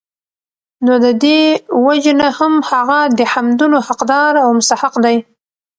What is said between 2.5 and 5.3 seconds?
هغه د حمدونو حقدار او مستحق دی